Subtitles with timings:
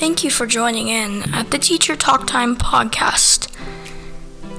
[0.00, 3.54] Thank you for joining in at the Teacher Talk Time podcast.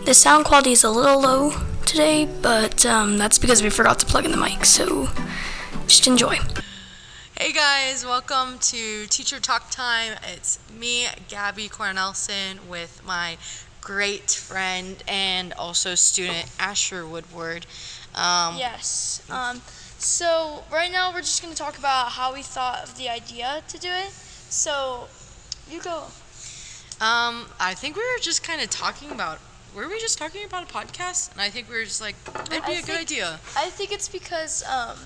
[0.05, 4.05] The sound quality is a little low today, but um, that's because we forgot to
[4.05, 5.07] plug in the mic, so
[5.87, 6.37] just enjoy.
[7.35, 10.13] Hey guys, welcome to Teacher Talk Time.
[10.31, 13.37] It's me, Gabby Cornelson, with my
[13.81, 17.65] great friend and also student Asher Woodward.
[18.13, 19.23] Um, Yes.
[19.27, 19.63] Um,
[19.97, 23.63] so right now we're just going to talk about how we thought of the idea
[23.69, 24.11] to do it.
[24.11, 25.07] So
[25.69, 26.05] you go.
[27.01, 29.39] um, I think we were just kind of talking about.
[29.75, 31.31] Were we just talking about a podcast?
[31.31, 33.39] And I think we were just like, that'd be I a good idea.
[33.55, 34.97] I think it's because um,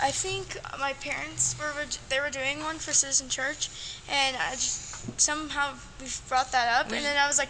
[0.00, 1.72] I think my parents were
[2.10, 3.70] they were doing one for Citizen Church,
[4.10, 7.48] and I just somehow we brought that up, We- and then I was like,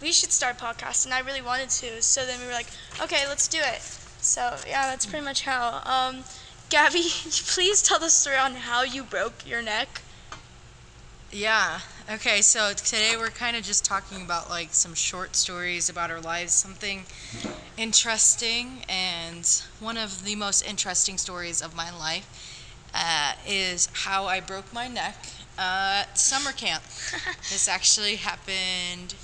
[0.00, 2.00] we should start a podcast, and I really wanted to.
[2.02, 2.68] So then we were like,
[3.02, 3.80] okay, let's do it.
[4.20, 5.82] So yeah, that's pretty much how.
[5.84, 6.22] Um,
[6.70, 7.02] Gabby,
[7.48, 10.02] please tell the story on how you broke your neck.
[11.34, 11.80] Yeah.
[12.08, 16.20] Okay, so today we're kind of just talking about like some short stories about our
[16.20, 17.02] lives, something
[17.76, 19.44] interesting, and
[19.80, 24.86] one of the most interesting stories of my life uh, is how I broke my
[24.86, 25.16] neck
[25.58, 26.84] uh, at summer camp.
[27.50, 29.16] this actually happened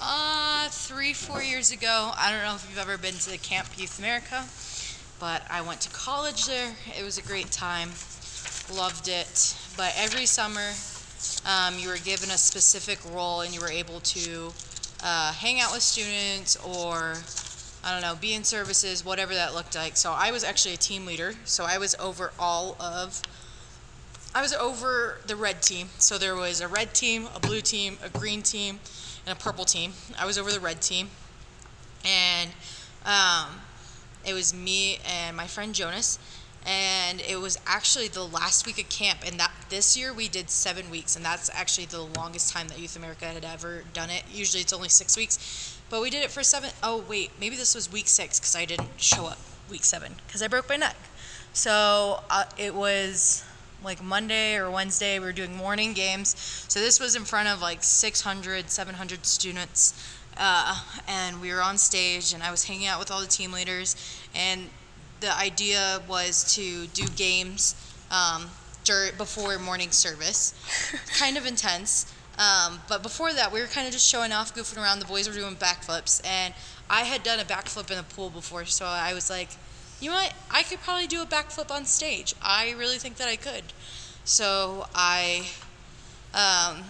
[0.00, 2.12] uh, three, four years ago.
[2.16, 4.44] I don't know if you've ever been to the Camp Youth America,
[5.18, 6.76] but I went to college there.
[6.96, 7.90] It was a great time.
[8.72, 9.56] Loved it.
[9.76, 10.70] But every summer,
[11.46, 14.52] um, you were given a specific role and you were able to
[15.02, 17.14] uh, hang out with students or
[17.84, 19.96] I don't know, be in services, whatever that looked like.
[19.96, 21.34] So I was actually a team leader.
[21.44, 23.20] So I was over all of,
[24.34, 25.88] I was over the red team.
[25.98, 28.78] So there was a red team, a blue team, a green team,
[29.26, 29.94] and a purple team.
[30.16, 31.10] I was over the red team.
[32.04, 32.50] And
[33.04, 33.62] um,
[34.24, 36.18] it was me and my friend Jonas
[36.64, 40.50] and it was actually the last week of camp and that this year we did
[40.50, 44.22] seven weeks and that's actually the longest time that youth america had ever done it.
[44.30, 47.74] Usually it's only six weeks but we did it for seven oh wait maybe this
[47.74, 49.38] was week six because i didn't show up
[49.70, 50.96] week seven because i broke my neck.
[51.54, 53.44] So uh, it was
[53.82, 56.36] like monday or wednesday we were doing morning games.
[56.68, 59.94] So this was in front of like 600 700 students
[60.36, 63.52] uh, and we were on stage and i was hanging out with all the team
[63.52, 63.96] leaders
[64.34, 64.68] and
[65.20, 67.74] the idea was to do games
[68.10, 68.50] um,
[68.84, 70.54] dur- before morning service.
[71.18, 72.12] kind of intense.
[72.38, 75.00] Um, but before that, we were kind of just showing off, goofing around.
[75.00, 76.54] The boys were doing backflips, and
[76.88, 79.50] I had done a backflip in the pool before, so I was like,
[80.00, 80.34] you know what?
[80.50, 82.34] I could probably do a backflip on stage.
[82.42, 83.64] I really think that I could.
[84.24, 85.46] So I,
[86.34, 86.82] um,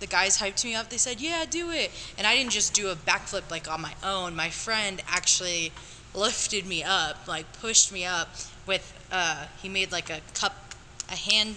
[0.00, 0.90] the guys hyped me up.
[0.90, 1.90] They said, yeah, do it.
[2.18, 4.34] And I didn't just do a backflip like on my own.
[4.34, 5.72] My friend actually
[6.14, 8.34] lifted me up, like pushed me up
[8.66, 10.65] with uh he made like a cup
[11.10, 11.56] a hand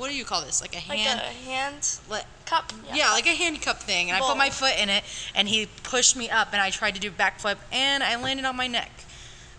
[0.00, 0.62] what do you call this?
[0.62, 2.72] Like a Like hand a hand le- cup.
[2.94, 4.10] yeah, like a hand cup thing.
[4.10, 5.04] And I put my foot in it
[5.34, 8.56] and he pushed me up and I tried to do backflip and I landed on
[8.56, 8.90] my neck.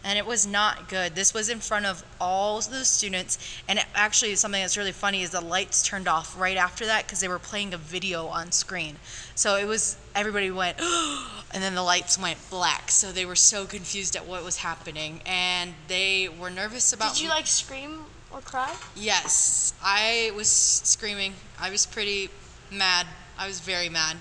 [0.03, 1.13] And it was not good.
[1.13, 3.37] This was in front of all the students.
[3.67, 7.19] And actually, something that's really funny is the lights turned off right after that because
[7.19, 8.95] they were playing a video on screen.
[9.35, 10.81] So it was, everybody went,
[11.53, 12.89] and then the lights went black.
[12.89, 15.21] So they were so confused at what was happening.
[15.27, 18.75] And they were nervous about Did you like scream or cry?
[18.96, 21.34] Yes, I was screaming.
[21.59, 22.30] I was pretty
[22.72, 23.08] mad.
[23.38, 24.18] I was very mad.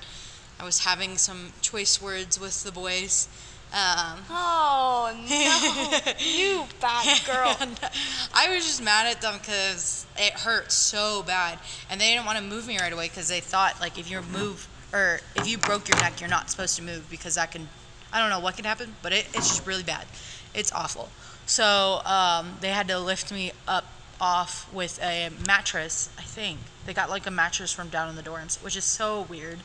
[0.58, 3.28] I was having some choice words with the boys.
[3.72, 7.56] Um, Oh no, you bad girl.
[8.34, 12.38] I was just mad at them because it hurt so bad, and they didn't want
[12.38, 15.56] to move me right away because they thought like if you move or if you
[15.56, 17.68] broke your neck, you're not supposed to move because that can,
[18.12, 20.04] I don't know what can happen, but it, it's just really bad.
[20.52, 21.08] It's awful.
[21.46, 23.84] So um, they had to lift me up
[24.20, 26.10] off with a mattress.
[26.18, 29.22] I think they got like a mattress from down in the dorms, which is so
[29.22, 29.58] weird.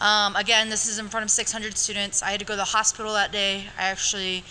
[0.00, 2.22] Um, again, this is in front of 600 students.
[2.22, 3.64] I had to go to the hospital that day.
[3.78, 4.44] I actually,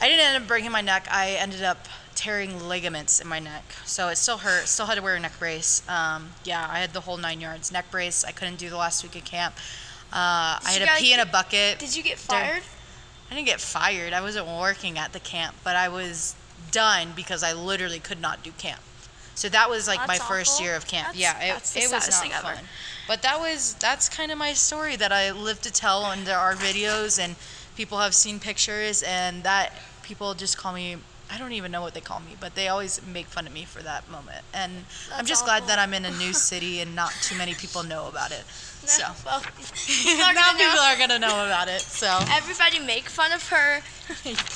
[0.00, 1.06] I didn't end up breaking my neck.
[1.10, 4.66] I ended up tearing ligaments in my neck, so it still hurt.
[4.66, 5.82] Still had to wear a neck brace.
[5.88, 7.70] Um, yeah, I had the whole nine yards.
[7.70, 8.24] Neck brace.
[8.24, 9.54] I couldn't do the last week of camp.
[10.12, 11.78] Uh, I had to pee in a bucket.
[11.78, 12.62] Did you get fired?
[13.30, 14.12] I didn't get fired.
[14.12, 16.34] I wasn't working at the camp, but I was
[16.70, 18.80] done because I literally could not do camp.
[19.34, 21.14] So that was like That's my first year of camp.
[21.14, 22.42] That's- yeah, it, it was not thing ever.
[22.42, 22.64] fun.
[23.06, 26.38] But that was that's kind of my story that I live to tell, and there
[26.38, 27.36] are videos, and
[27.76, 29.72] people have seen pictures, and that
[30.02, 30.96] people just call me.
[31.30, 33.64] I don't even know what they call me, but they always make fun of me
[33.64, 34.42] for that moment.
[34.52, 34.72] And
[35.12, 35.78] I'm That's just glad that.
[35.78, 38.44] I'm in a new city and not too many people know about it.
[38.98, 39.40] So well,
[39.86, 40.82] people are now gonna people know.
[40.82, 41.82] are gonna know about it.
[41.82, 43.80] So Everybody make fun of her.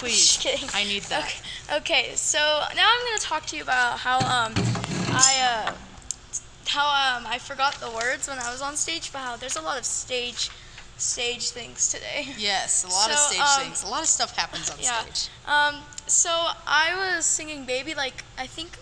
[0.00, 0.68] please, Just kidding.
[0.72, 1.24] I need that.
[1.68, 4.54] Okay, okay, so now I'm gonna talk to you about how um
[5.12, 5.74] I uh
[6.68, 9.60] how um I forgot the words when I was on stage, but how there's a
[9.60, 10.50] lot of stage
[10.96, 12.28] stage things today.
[12.38, 13.82] Yes, a lot of stage um, things.
[13.82, 15.02] A lot of stuff happens on yeah.
[15.02, 15.28] stage.
[15.46, 16.30] Um, so
[16.66, 18.78] I was singing "Baby" like I think,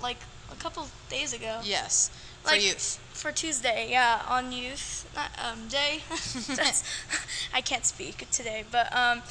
[0.00, 0.18] like
[0.50, 1.60] a couple days ago.
[1.62, 2.10] Yes,
[2.46, 2.98] for Like- youth.
[3.12, 6.02] For Tuesday, yeah, on Youth not, um, Day.
[7.54, 9.22] I can't speak today, but um,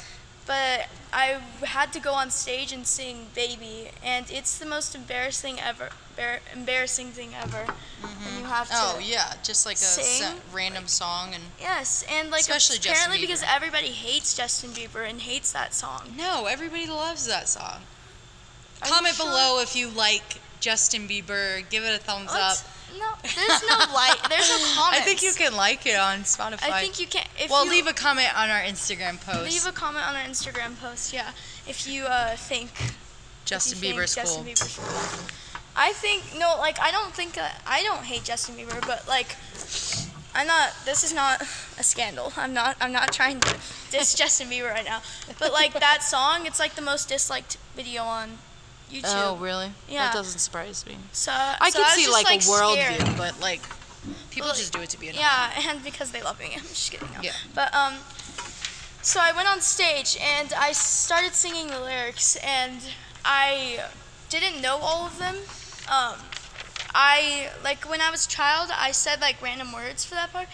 [0.44, 5.60] but I had to go on stage and sing "Baby," and it's the most embarrassing
[5.60, 7.64] ever, embar- embarrassing thing ever.
[8.00, 8.74] When you have to.
[8.76, 13.20] Oh yeah, just like a sing, random song and Yes, and like Especially Justin apparently
[13.20, 16.12] because everybody hates Justin Bieber and hates that song.
[16.16, 17.82] no, everybody loves that song.
[18.82, 19.26] Are Comment sure?
[19.26, 21.62] below if you like Justin Bieber.
[21.70, 22.40] Give it a thumbs What?
[22.40, 22.56] up.
[22.98, 24.28] No, there's no like.
[24.28, 24.78] There's no comments.
[24.92, 26.70] I think you can like it on Spotify.
[26.70, 27.26] I think you can.
[27.38, 29.44] If well, you, leave a comment on our Instagram post.
[29.44, 31.12] leave a comment on our Instagram post.
[31.12, 31.30] Yeah,
[31.66, 32.70] if you uh, think
[33.44, 34.52] Justin think Bieber's Justin cool.
[34.52, 35.26] Bieber's cool.
[35.76, 39.36] I think no, like I don't think uh, I don't hate Justin Bieber, but like
[40.34, 40.72] I'm not.
[40.84, 41.40] This is not
[41.78, 42.32] a scandal.
[42.36, 42.76] I'm not.
[42.80, 43.56] I'm not trying to
[43.90, 45.00] diss Justin Bieber right now.
[45.38, 48.38] But like that song, it's like the most disliked video on
[48.90, 49.02] YouTube.
[49.06, 49.72] Oh, really?
[49.88, 50.06] Yeah.
[50.06, 50.96] That doesn't surprise me.
[51.12, 53.02] So I so could was see like, like a world scared.
[53.02, 53.62] view, but like
[54.30, 55.22] people Well, just do it to be annoying.
[55.24, 56.52] Yeah, and because they love me.
[56.56, 57.08] I'm just kidding.
[57.14, 57.20] No.
[57.22, 57.32] Yeah.
[57.54, 57.94] But um,
[59.02, 62.80] so I went on stage and I started singing the lyrics, and
[63.24, 63.80] I
[64.30, 65.36] didn't know all of them.
[65.88, 66.14] Um,
[66.94, 70.48] I like when I was a child, I said like random words for that part,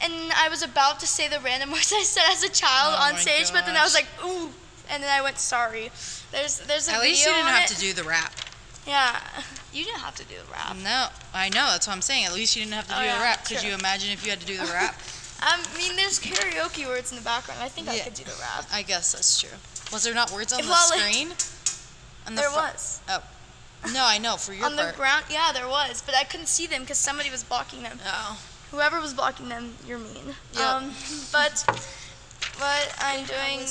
[0.00, 3.02] and I was about to say the random words I said as a child Mm-hmm.
[3.02, 4.50] Oh on stage, but then I was like ooh,
[4.90, 5.90] and then I went sorry.
[6.32, 7.74] There's there's a At video least you didn't have it.
[7.74, 8.32] to do the rap.
[8.86, 9.20] Yeah,
[9.72, 10.76] you didn't have to do the rap.
[10.82, 11.68] No, I know.
[11.70, 12.24] That's what I'm saying.
[12.26, 13.44] At least you didn't have to Oh, do yeah, the rap.
[13.46, 13.68] Could true.
[13.68, 14.94] you imagine if you had to do the rap?
[15.42, 17.62] Um, I mean, there's karaoke words in the background.
[17.62, 18.66] I think I could do the rap.
[18.70, 19.48] I guess that's true.
[19.90, 21.28] Was there not words on the Well, it- screen?
[22.26, 23.00] On the There fro- was.
[23.08, 23.22] Oh.
[23.94, 26.66] No, I know for your on the ground, yeah, there was, but I couldn't see
[26.66, 27.98] them because somebody was blocking them.
[28.04, 28.38] oh,
[28.70, 30.34] Whoever was blocking them, you're mean.
[30.52, 30.62] Yep.
[30.62, 30.92] Um,
[31.32, 31.64] but
[32.60, 33.66] what I'm doing.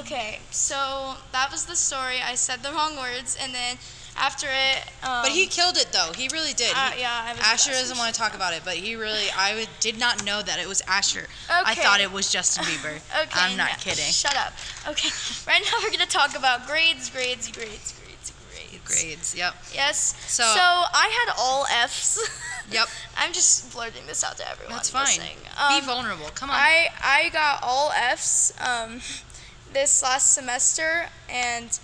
[0.00, 2.16] Okay, so that was the story.
[2.22, 3.76] I said the wrong words, and then
[4.16, 4.82] after it.
[5.02, 6.12] Um, but he killed it though.
[6.16, 6.72] He really did.
[6.74, 7.40] Uh, He- yeah, I was.
[7.40, 10.42] Asher doesn't want to talk about it, but he really, I would, did not know
[10.42, 11.26] that it was Asher.
[11.48, 11.62] Okay.
[11.64, 13.00] I thought it was Justin Bieber.
[13.22, 14.04] Okay, I'm not no, kidding.
[14.12, 14.52] Shut up.
[14.88, 15.08] Okay,
[15.46, 18.84] right now we're gonna talk about grades, grades, grades, grades, grades.
[18.84, 19.34] Grades.
[19.34, 19.54] Yep.
[19.74, 20.14] Yes.
[20.26, 22.18] So- so I had all Fs.
[22.70, 22.88] Yep.
[23.16, 24.74] I'm just blurting this out to everyone.
[24.74, 25.04] That's fine.
[25.06, 25.36] listening.
[25.42, 26.28] Be Um, vulnerable.
[26.34, 26.56] Come on.
[26.56, 29.00] I I got all Fs um,
[29.72, 31.78] this last semester, and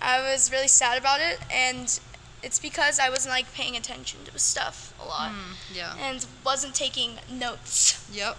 [0.00, 1.38] I was really sad about it.
[1.50, 1.98] And
[2.42, 5.94] it's because I wasn't like paying attention to stuff a lot, Mm, yeah.
[5.98, 8.06] and wasn't taking notes.
[8.12, 8.36] Yep.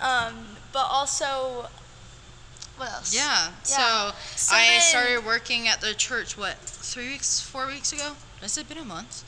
[0.00, 1.68] Um, but also,
[2.76, 3.12] what else?
[3.14, 3.48] Yeah.
[3.48, 3.52] Yeah.
[3.64, 6.36] So, So I then- started working at the church.
[6.36, 6.58] What?
[6.60, 7.40] Three weeks?
[7.40, 8.14] Four weeks ago?
[8.40, 9.24] Has it been a month?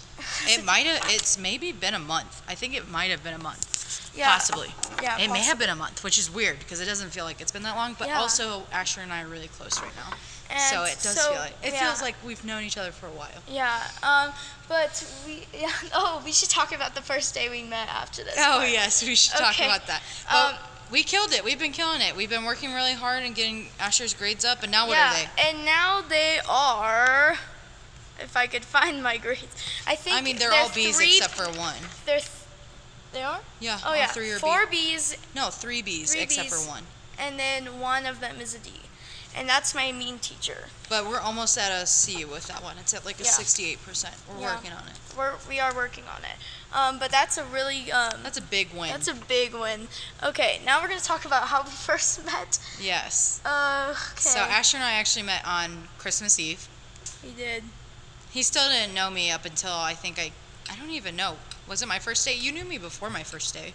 [0.47, 1.03] It might have.
[1.09, 2.43] It's maybe been a month.
[2.49, 4.13] I think it might have been a month.
[4.17, 4.29] Yeah.
[4.33, 4.69] Possibly.
[5.03, 5.17] Yeah.
[5.19, 5.67] It may have possibly.
[5.67, 7.97] been a month, which is weird because it doesn't feel like it's been that long.
[7.99, 8.19] But Yeah.
[8.21, 10.17] also, Asher and I are really close right now,
[10.51, 11.87] And so it does so, feel like it yeah.
[11.87, 13.43] feels like we've known each other for a while.
[13.49, 13.81] Yeah.
[14.03, 14.33] Um,
[14.69, 15.47] but we.
[15.61, 15.71] Yeah.
[15.93, 18.35] Oh, we should talk about the first day we met after this.
[18.39, 18.71] Oh part.
[18.71, 19.67] yes, we should talk Okay.
[19.67, 20.03] about that.
[20.31, 20.61] But Um,
[20.91, 21.45] we killed it.
[21.45, 22.15] We've been killing it.
[22.17, 24.63] We've been working really hard and getting Asher's grades up.
[24.63, 25.49] And now what yeah, are they?
[25.51, 27.37] and now they are.
[28.21, 29.47] If I could find my grades,
[29.87, 30.17] I think.
[30.17, 31.77] I mean, they're, all B's three, except for one.
[32.07, 32.21] They're.
[33.13, 33.41] They are.
[33.59, 33.79] Yeah.
[33.85, 34.07] Oh yeah.
[34.07, 34.93] Three are Four B.
[34.93, 36.65] B's, No, three B's Three except Bs.
[36.65, 36.85] for one.
[37.19, 38.71] and then one of them is a D,
[39.35, 40.67] and that's my mean teacher.
[40.89, 42.77] But we're almost at a C with that one.
[42.79, 43.31] It's at like a Yeah.
[43.31, 44.11] 68%.
[44.29, 44.55] We're Yeah.
[44.55, 44.95] working on it.
[45.17, 46.37] We're we are working on it.
[46.73, 48.21] Um, but that's a really um.
[48.23, 48.91] That's a big win.
[48.91, 49.89] That's a big win.
[50.23, 52.61] Okay, now we're gonna talk about how we first met.
[52.81, 53.41] yes.
[53.45, 54.21] Uh, okay.
[54.21, 56.69] So Asher and I actually met on Christmas Eve.
[57.25, 57.65] we did.
[58.31, 60.31] He still didn't know me up until I think I,
[60.71, 61.37] I don't even know.
[61.69, 62.35] Was it my first day?
[62.35, 63.75] You knew me before my first day.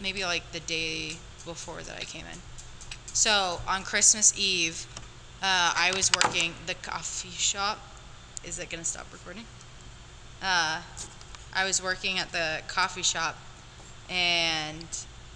[0.00, 2.38] Maybe like the day before that I came in.
[3.12, 4.86] So on Christmas Eve,
[5.42, 7.78] uh, I was working the coffee shop.
[8.44, 9.44] Is it gonna stop recording?
[10.42, 10.82] Uh,
[11.54, 13.36] I was working at the coffee shop,
[14.10, 14.86] and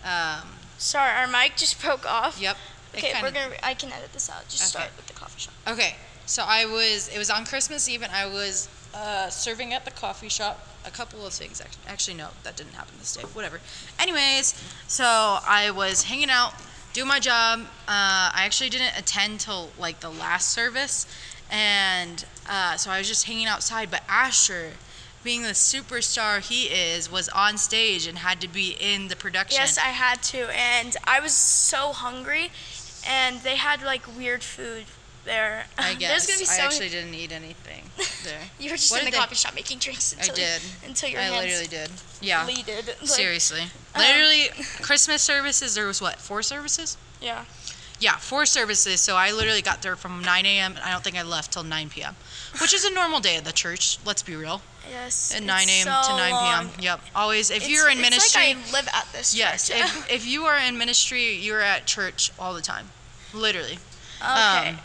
[0.04, 2.40] um, Sorry, our mic just broke off.
[2.40, 2.56] yep.
[2.94, 3.54] Okay, kinda- we're gonna.
[3.62, 4.48] I can edit this out.
[4.48, 4.84] Just Okay.
[4.84, 5.54] start with the coffee shop.
[5.66, 5.94] Okay,
[6.28, 9.90] so I was, it was on Christmas Eve, and I was uh, serving at the
[9.90, 10.64] coffee shop.
[10.84, 11.82] A couple of things, actually.
[11.88, 13.22] Actually, no, that didn't happen this day.
[13.34, 13.60] Whatever.
[13.98, 14.54] Anyways,
[14.86, 16.54] so I was hanging out,
[16.92, 17.60] doing my job.
[17.86, 21.06] Uh, I actually didn't attend till like the last service,
[21.50, 23.90] and uh, so I was just hanging outside.
[23.90, 24.72] But Asher,
[25.24, 29.60] being the superstar he is, was on stage and had to be in the production.
[29.60, 32.50] Yes, I had to, and I was so hungry,
[33.06, 34.84] and they had like weird food.
[35.28, 35.64] There.
[35.78, 36.10] I guess.
[36.26, 37.84] There's gonna be so I actually didn't eat anything
[38.24, 38.40] there.
[38.58, 40.62] you were just what in the coffee shop making drinks until I did.
[40.86, 41.90] until your I hands literally did.
[42.20, 42.44] Yeah.
[42.44, 42.86] bleeded.
[43.00, 43.62] Like, Seriously.
[43.94, 44.48] Um, literally,
[44.82, 45.74] Christmas services.
[45.74, 46.96] There was what four services?
[47.20, 47.44] Yeah.
[48.00, 49.00] Yeah, four services.
[49.00, 50.72] So I literally got there from 9 a.m.
[50.76, 52.14] and I don't think I left till 9 p.m.,
[52.60, 53.98] which is a normal day at the church.
[54.06, 54.62] Let's be real.
[54.88, 55.34] Yes.
[55.34, 55.84] At 9 a.m.
[55.84, 56.68] so to 9 long.
[56.68, 56.80] p.m.
[56.80, 57.00] Yep.
[57.16, 57.50] Always.
[57.50, 59.66] If It's- you're in ministry, like I live at this yes.
[59.66, 59.78] church.
[59.80, 62.86] If, if you are in ministry, you're at church all the time,
[63.34, 63.80] literally.
[64.22, 64.68] okay.
[64.70, 64.78] Um,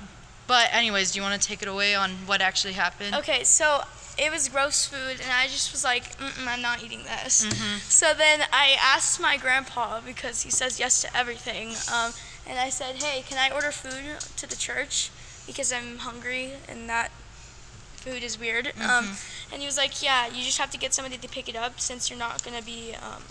[0.48, 3.16] but anyways, do you want to take it away on what actually happened?
[3.16, 3.82] Okay, so
[4.18, 6.12] it was gross food, and I just was like,
[6.48, 7.46] I'm not eating this.
[7.46, 7.78] Mm-hmm.
[7.80, 12.14] So then I asked my grandpa because he says yes to everything, um,
[12.48, 15.10] and I said, Hey, can I order food to the church
[15.48, 17.10] because I'm hungry and that
[17.96, 18.66] food is weird?
[18.66, 18.82] Mm-hmm.
[18.90, 19.16] Um,
[19.52, 21.80] and he was like, Yeah, you just have to get somebody to pick it up
[21.80, 23.24] since you're not gonna be um,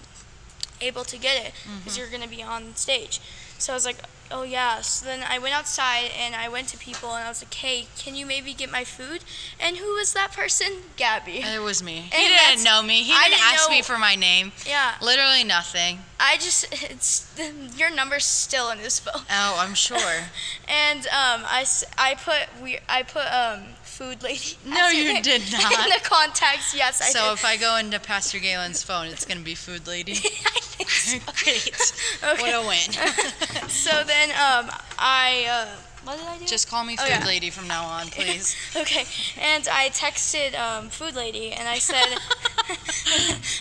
[0.81, 2.01] able to get it because Mm-hmm.
[2.01, 3.21] you're gonna be on stage.
[3.59, 3.99] So I was like,
[4.33, 4.81] oh yeah.
[4.81, 7.87] So then I went outside and I went to people and I was like, hey,
[7.99, 9.25] can you maybe get my food?
[9.61, 10.69] And who was that person?
[10.97, 11.43] Gabby.
[11.43, 12.11] It was me.
[12.13, 13.03] He didn't know me.
[13.03, 14.53] He didn't, didn't ask know- me for my name.
[14.67, 14.95] Yeah.
[15.03, 16.01] Literally nothing.
[16.19, 17.33] I just it's
[17.77, 19.23] your number's still in his phone.
[19.31, 19.99] Oh, I'm sure.
[20.69, 21.67] And um, I,
[21.99, 24.57] I put we I put um food lady.
[24.67, 25.73] No, you did not.
[25.73, 27.13] in the contacts, yes, I did.
[27.13, 27.33] so did.
[27.35, 30.13] if I go into Pastor Galen's phone, it's gonna be food lady.
[30.15, 31.19] I think so.
[31.45, 32.33] Great.
[32.35, 32.43] Okay.
[32.43, 33.69] What a win.
[33.69, 35.67] So then um I uh,
[36.05, 36.47] what did I do?
[36.47, 37.27] Just call me Oh, food yeah.
[37.27, 38.57] lady from now on, please.
[38.77, 39.05] Okay,
[39.41, 42.19] and I texted um, Food Lady and I said,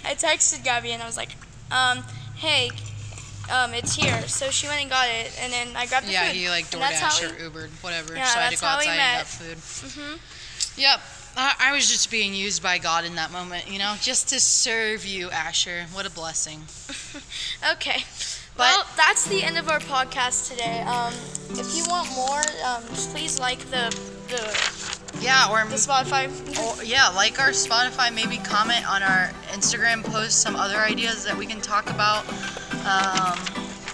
[0.03, 1.36] I texted Gabby and I was like,
[1.69, 2.03] um,
[2.38, 2.71] hey,
[3.51, 4.22] um, it's here.
[4.27, 6.36] So she went and got it, and then I grabbed the yeah, food.
[6.36, 8.15] Yeah, he like and that's how DoorDash we- Ubered, whatever.
[8.15, 9.58] Yeah, so I had to go outside and got food.
[9.58, 10.20] Mhm.
[10.77, 11.00] Yep.
[11.38, 14.39] I, I was just being used by God in that moment, you know, just to
[14.39, 15.86] serve you, Asher.
[15.93, 16.62] What a blessing.
[17.74, 18.03] Okay.
[18.58, 20.81] But- well, that's the end of our podcast today.
[20.81, 21.13] Um,
[21.51, 23.96] if you want more, um, please like the
[24.27, 26.27] the, Yeah, or the Spotify.
[26.60, 31.38] Or, yeah, like our Spotify, maybe comment on our Instagram post some other ideas that
[31.38, 32.24] we can talk about.
[32.85, 33.38] Um,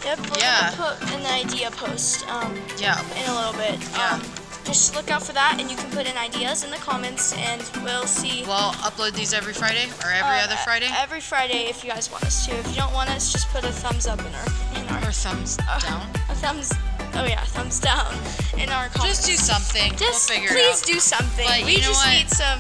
[0.06, 0.20] Yep.
[0.32, 0.72] We're Yeah.
[0.72, 3.78] gonna put an idea post um, yeah, in a little bit.
[3.92, 4.14] Yeah.
[4.14, 4.22] Um,
[4.64, 7.62] just look out for that, and you can put in ideas in the comments, and
[7.84, 8.44] we'll see.
[8.48, 10.88] we'll upload these every Friday or every Uh, other Friday.
[10.96, 12.52] Every Friday, if you guys want us to.
[12.58, 14.48] If you don't want us, just put a thumbs up in our
[14.80, 16.08] in our or thumbs uh, down.
[16.30, 16.72] A thumbs.
[17.16, 18.14] Oh yeah, thumbs down
[18.58, 19.26] in our comments.
[19.26, 19.92] Just do something.
[19.98, 20.94] Just we'll figure please it out.
[20.94, 21.48] do something.
[21.48, 22.14] But we just what?
[22.14, 22.60] need some.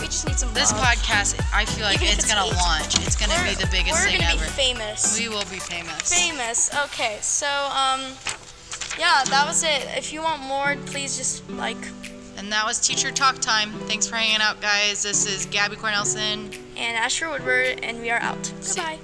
[0.00, 0.52] We just need some.
[0.54, 0.80] This love.
[0.82, 2.56] podcast, I feel like Even it's it's gonna eight.
[2.56, 2.98] launch.
[3.06, 4.44] It's gonna be the biggest we're thing gonna ever.
[4.44, 5.18] be famous.
[5.18, 6.12] we will be famous.
[6.12, 6.70] famous.
[6.86, 8.00] Okay, so um,
[8.98, 9.84] yeah, that was it.
[9.96, 11.76] If you want more, please just like.
[12.36, 13.70] And that was teacher talk time.
[13.80, 15.02] Thanks for hanging out, guys.
[15.02, 16.56] This is Gabby Cornelson.
[16.76, 18.50] And Asher Woodward, and we are out.
[18.66, 18.98] Goodbye.